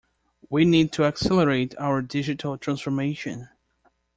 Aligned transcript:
We 0.49 0.65
need 0.65 0.91
to 0.93 1.03
accelerate 1.03 1.77
our 1.77 2.01
digital 2.01 2.57
transformation. 2.57 3.49